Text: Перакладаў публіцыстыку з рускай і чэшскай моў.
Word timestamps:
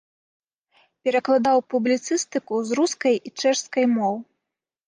Перакладаў 1.07 1.57
публіцыстыку 1.73 2.55
з 2.71 2.81
рускай 2.81 3.15
і 3.29 3.37
чэшскай 3.45 3.85
моў. 3.97 4.15